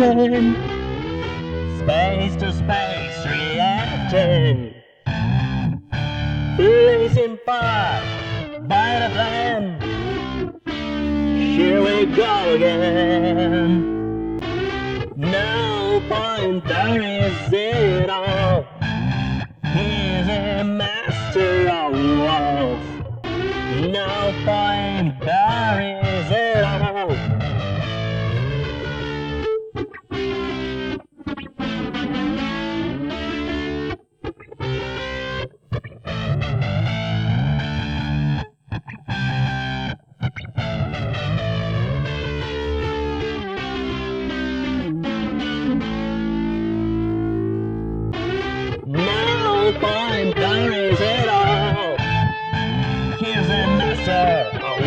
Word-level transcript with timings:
constructed. 0.00 0.56
Space 1.78 2.36
to 2.36 2.52
space 2.52 3.26
reacting. 3.26 4.74
Blazing 6.56 7.38
fire 7.44 8.60
by 8.62 9.00
the 9.00 9.10
flame. 9.14 9.68
Here 11.36 11.82
we 11.82 12.06
go 12.06 12.54
again. 12.54 14.38
No 15.16 16.02
point 16.08 16.64
there 16.64 17.02
is 17.02 17.52
it 17.52 18.08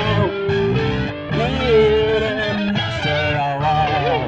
He's 1.32 2.22
a 2.22 2.72
master 2.72 3.24
of 3.46 3.54
war. 3.62 4.22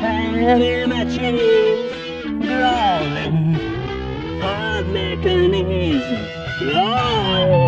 Heavy 0.00 0.86
machines 0.86 1.92
growling, 2.46 3.38
hard 4.40 4.86
mechanisms 4.88 6.28
glowing, 6.58 7.61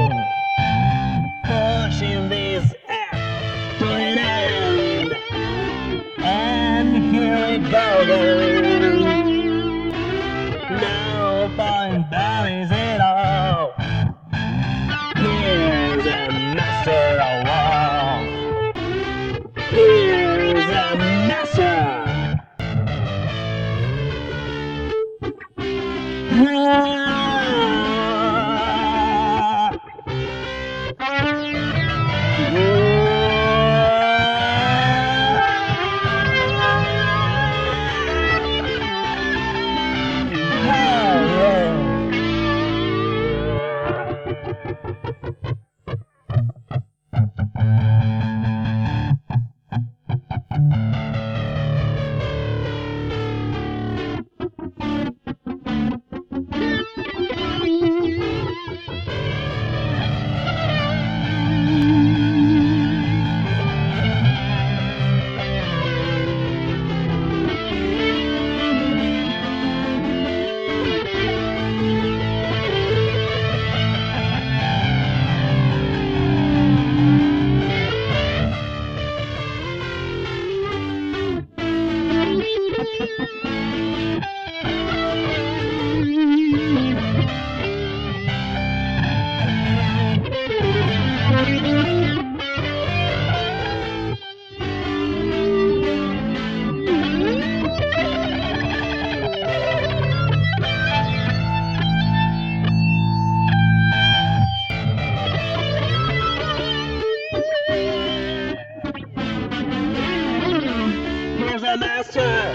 Master. 111.76 112.54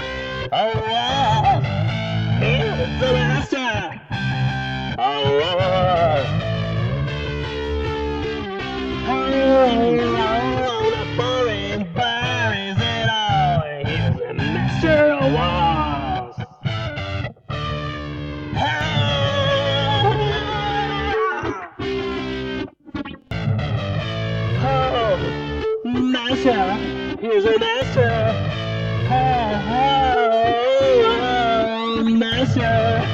Wow. 0.51 1.18
Oh, 32.57 32.59
master, 32.59 33.05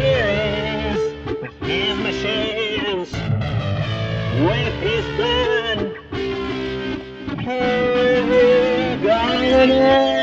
here 0.00 0.28
he 0.30 0.48
is 0.88 1.40
with 1.40 1.52
his 1.60 1.98
machines, 1.98 3.12
with 4.44 4.74
his 4.82 5.04
go 9.02 9.64
again. 9.64 10.19